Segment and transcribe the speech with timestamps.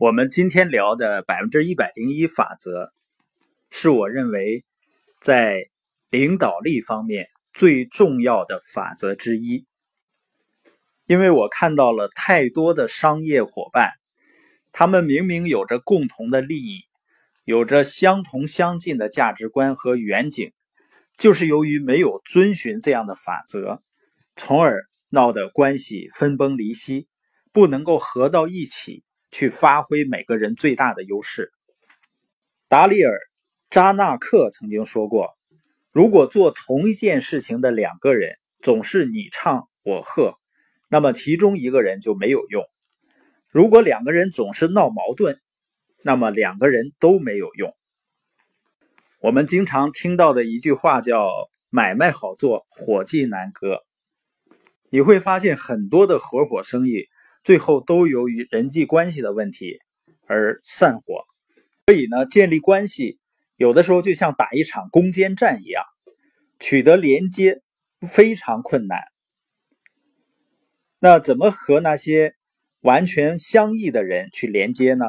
[0.00, 2.90] 我们今天聊的百分之一百零一法则，
[3.68, 4.64] 是我认为
[5.20, 5.68] 在
[6.08, 9.66] 领导力方面最重要的法则之一。
[11.04, 13.90] 因为我看到了太多的商业伙伴，
[14.72, 16.80] 他们明明有着共同的利益，
[17.44, 20.54] 有着相同相近的价值观和远景，
[21.18, 23.82] 就是由于没有遵循这样的法则，
[24.34, 27.06] 从而闹得关系分崩离析，
[27.52, 29.04] 不能够合到一起。
[29.30, 31.52] 去发挥每个人最大的优势。
[32.68, 33.12] 达里尔·
[33.70, 35.36] 扎纳克曾经说过
[35.92, 40.34] ：“如果做同一件事情的两个人总是你唱我和，
[40.88, 42.64] 那么其中一个人就没有用；
[43.48, 45.40] 如果两个人总是闹矛盾，
[46.02, 47.74] 那么两个人都没有用。”
[49.20, 51.28] 我们经常听到的一句话叫
[51.70, 53.82] “买卖好做，伙计难割”。
[54.90, 57.08] 你会发现很多的合伙生意。
[57.42, 59.78] 最后都由于人际关系的问题
[60.26, 61.24] 而散伙，
[61.86, 63.18] 所以呢，建立关系
[63.56, 65.84] 有的时候就像打一场攻坚战一样，
[66.58, 67.62] 取得连接
[68.06, 69.00] 非常困难。
[70.98, 72.34] 那怎么和那些
[72.80, 75.06] 完全相异的人去连接呢？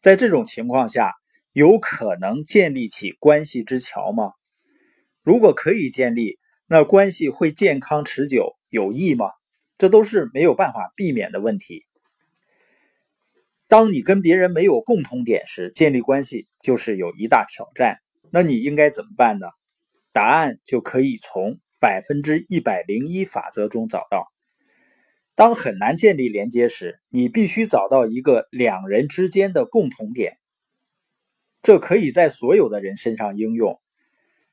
[0.00, 1.12] 在这种情况下，
[1.52, 4.32] 有可能建立起关系之桥吗？
[5.22, 9.26] 如果可以建立，那关系会健康持久有益吗？
[9.78, 11.84] 这都是没有办法避免的问题。
[13.68, 17.98] 当你跟别人没有共同点时，建立关系就是有一大挑战。
[18.30, 19.48] 那你应该怎么办呢？
[20.12, 24.26] 答案就可以从百分之一百零一法则中找到。
[25.34, 30.38] 当很难建立连接时，你必须找到一个两人之间的共同点。
[31.62, 33.80] 这可以在所有的人身上应用。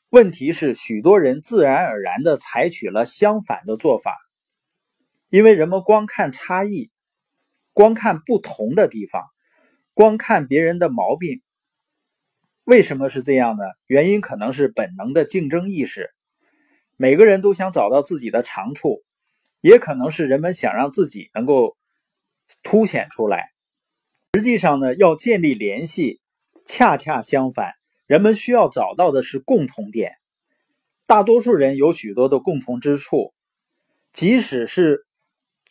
[0.09, 4.17] 问题是，许多人自然而然地采取了相反的做法。
[5.33, 6.91] 因为人们光看差异，
[7.73, 9.23] 光看不同的地方，
[9.95, 11.41] 光看别人的毛病，
[12.65, 13.63] 为什么是这样呢？
[13.87, 16.11] 原因可能是本能的竞争意识，
[16.97, 19.03] 每个人都想找到自己的长处，
[19.59, 21.77] 也可能是人们想让自己能够
[22.61, 23.49] 凸显出来。
[24.35, 26.21] 实际上呢，要建立联系，
[26.63, 27.73] 恰恰相反，
[28.05, 30.11] 人们需要找到的是共同点。
[31.07, 33.33] 大多数人有许多的共同之处，
[34.11, 35.07] 即使是。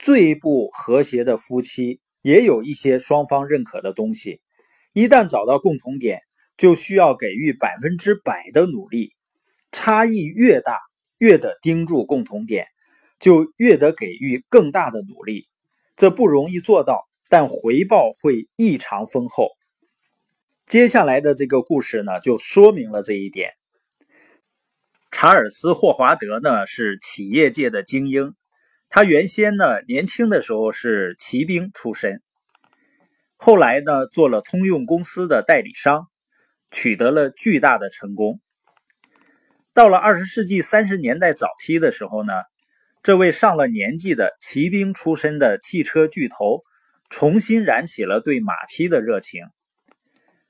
[0.02, 4.40] 最不和谐的夫妻也有一些双方认可的东西。
[4.92, 6.20] 一旦找到共同点，
[6.56, 9.14] 就需要给予百分之百的努力。
[9.70, 10.80] 差异越大，
[11.18, 12.66] 越得盯住共同点，
[13.20, 15.46] 就越得给予更大的努力。
[15.94, 19.50] 这不容易做到，但回报会异常丰厚。
[20.66, 23.52] 接下来的这个故事呢，就说明了这一点。
[25.12, 28.34] 查尔斯·霍华德呢，是企业界的精英。
[28.94, 32.20] 他原先呢，年轻的时候是骑兵出身，
[33.38, 36.08] 后来呢，做了通用公司的代理商，
[36.70, 38.38] 取得了巨大的成功。
[39.72, 42.34] 到了二十世纪三十年代早期的时候呢，
[43.02, 46.60] 这位上了年纪的骑兵出身的汽车巨头，
[47.08, 49.46] 重新燃起了对马匹的热情，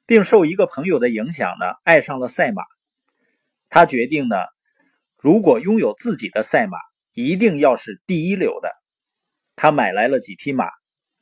[0.04, 2.64] 并受一个朋友的影响呢，爱上了赛马。
[3.68, 4.34] 他决定呢，
[5.16, 6.76] 如果拥有自己的赛马。
[7.14, 8.70] 一定要是第一流的。
[9.54, 10.66] 他买来了几匹马，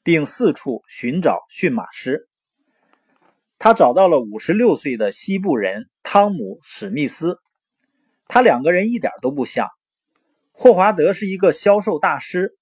[0.02, 2.28] 并四处寻找驯马师。
[3.58, 7.38] 他找到了五十六岁的西部人汤姆·史密斯。
[8.26, 9.68] 他两个人一点都不像。
[10.52, 12.56] 霍华德是一个销售大师，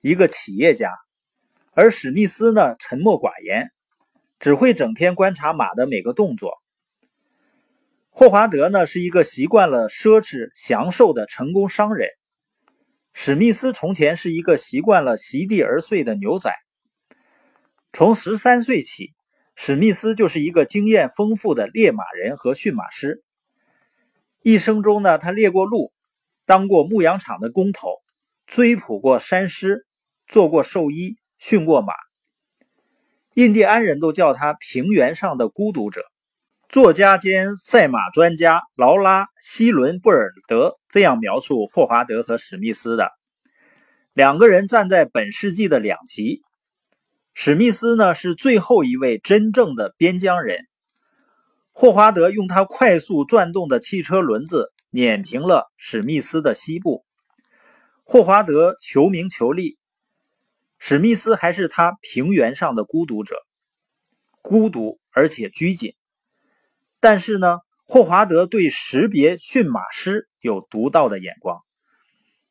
[0.00, 0.90] 一个企业家，
[1.72, 3.70] 而史密斯呢，沉默寡言，
[4.40, 6.52] 只会整天观察马的每个动作。
[8.10, 12.08] 霍华德呢，是一个习惯了奢侈享受的成功商人。
[13.20, 16.54] 史密斯从前是一个习惯了席地而睡的牛仔。
[17.92, 19.12] 从十三岁起，
[19.56, 23.24] 史密斯就是一个经验丰富的猎马人和驯马师。
[24.44, 25.92] 一生中呢，他猎过鹿，
[26.46, 27.88] 当过牧羊场的工头，
[28.46, 29.84] 追捕过山狮，
[30.28, 31.92] 做过兽医，驯过马。
[33.34, 36.04] 印第安人都叫他“平原上的孤独者”。
[36.70, 43.10] 作家兼赛马专家劳拉·西伦·布尔德这样描述霍华德和史密斯的：
[44.12, 46.42] 两个人站在本世纪的两极。
[47.34, 50.66] 史密斯呢是最后一位真正的边疆人。
[51.72, 57.04] 霍华德用他快速转动的汽车轮子碾平了史密斯的西部。
[58.02, 59.78] 霍华德求名求利，
[60.78, 63.36] 史密斯还是他平原上的孤独者，
[64.40, 65.94] 孤独而且拘谨。
[66.98, 71.62] 但是呢，霍华德对识别驯马师有独到的眼光。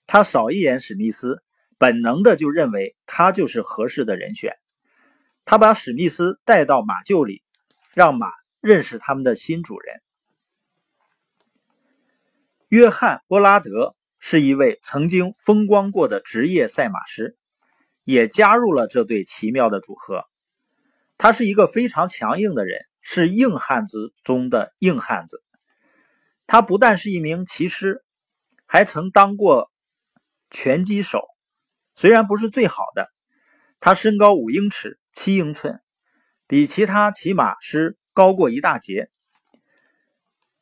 [0.06, 1.44] 他扫一眼史密斯，
[1.78, 4.54] 本能的就认为他就是合适的人选。
[5.45, 7.44] 他把史密斯带到马厩里，
[7.94, 8.30] 让马
[8.60, 10.01] 认识他们的新主人。
[12.69, 17.38] 约翰·波拉德是一位曾经风光过的职业赛马师，
[18.04, 20.25] 也加入了这对奇妙的组合。
[21.18, 25.42] 他是一个非常强硬的人，是硬汉子中的硬汉子。
[26.48, 28.04] 他不但是一名骑师，
[28.66, 29.70] 还曾当过
[30.50, 31.22] 拳击手，
[31.94, 33.12] 虽然不是最好的。
[33.80, 35.82] 他身高五英尺七英寸，
[36.48, 39.12] 比其他骑马师高过一大截。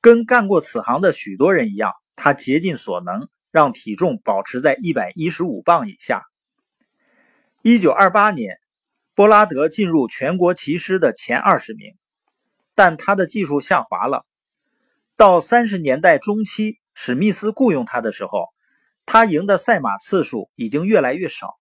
[0.02, 6.24] 跟干过此行的许多人一样，他竭尽所能让体重保持在一百一十五磅以下。
[7.62, 8.60] 一九二八年，
[9.14, 11.96] 波拉德进入全国骑师的前二十名，
[12.74, 14.26] 但他的技术下滑了。
[15.18, 18.50] 到三十年代中期，史密斯雇佣他的时候，
[19.06, 21.56] 他赢的赛马次数已经越来越少。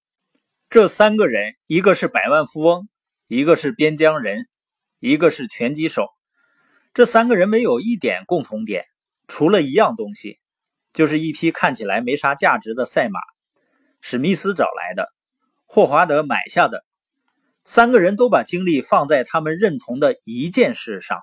[0.69, 2.89] 这三个人，一个是百万富翁，
[3.29, 4.49] 一个是边疆人，
[4.99, 6.09] 一个是拳击手。
[6.95, 8.87] 这三个人没有一点共同点，
[9.29, 10.41] 除了一样东西，
[10.93, 13.21] 就是一匹看起来没啥价值的赛马。
[14.01, 15.12] 史密斯找来的，
[15.65, 16.85] 霍华德买下的。
[17.65, 21.21] 三个人都把精力放在他们认同的一件事上，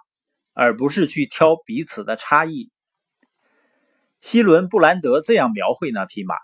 [0.54, 2.72] 而不是去挑彼此的差异。
[4.20, 6.36] 希伦·布兰德这样描绘那匹马：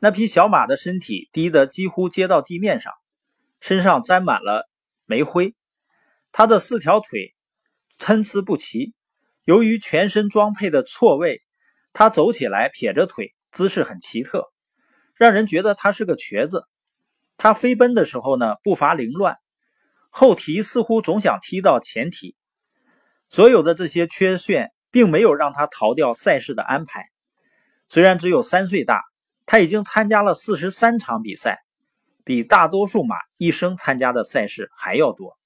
[0.00, 2.92] 那匹小马的身体低得几乎接到地面上，
[3.60, 4.68] 身上沾满了
[5.06, 5.54] 煤灰，
[6.32, 7.34] 它的四条腿。
[8.00, 8.94] 参差不齐，
[9.42, 11.42] 由于全身装配的错位，
[11.92, 14.52] 他走起来撇着腿，姿势很奇特，
[15.16, 16.62] 让人觉得他是个瘸子。
[17.36, 19.36] 他飞奔的时候呢，步伐凌乱，
[20.10, 22.36] 后蹄似乎总想踢到前蹄。
[23.28, 27.06] 所有的这些缺陷，并没有让他逃掉赛事的安排。
[27.88, 29.04] 虽然只有三岁大，
[29.46, 31.58] 他已经参加了四十三场比赛，
[32.24, 35.38] 比大多数马一生参加的赛事还要多。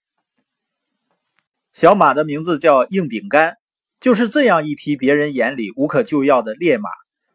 [1.72, 3.56] 小马的名字叫硬饼干，
[4.00, 6.90] 就是这样一匹别人眼里无可救药的烈马，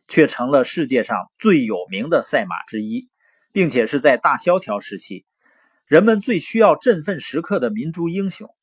[0.08, 3.10] 却成了世界上最有名的赛马之一，
[3.52, 5.26] 并且是在大萧条时期，
[5.86, 8.54] 人们最需要振奋时刻的民族英雄。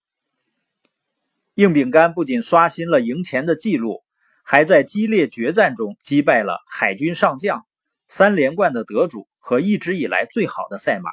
[1.54, 4.02] 硬饼干不仅刷新了赢钱的记录，
[4.44, 7.66] 还在激烈决战中击败了海军上将、
[8.08, 11.10] 三连冠的得主和一直以来最好的赛马。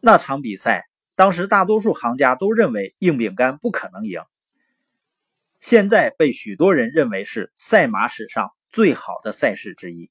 [0.00, 0.86] 那场比赛。
[1.14, 4.22] 当时大多数行家都认为硬饼干不可能赢，
[5.60, 10.10] 现在被许多人认为是赛马史上最好的赛事之一。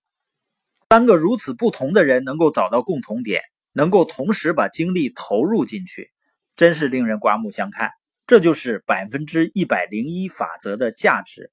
[0.91, 3.41] 三个如此不同的人能够找到共同点，
[3.73, 6.11] 能够同时把精力投入进去，
[6.55, 7.89] 真是令人刮目相看。
[8.31, 11.51] 这就是百分之一百零一法则的价值。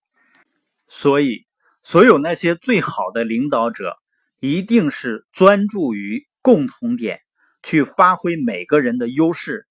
[0.86, 1.44] 所以，
[1.82, 3.96] 所有那些最好的领导者，
[4.38, 7.18] 一定是专注于共同点。
[7.64, 9.66] 去发挥每个人的优势，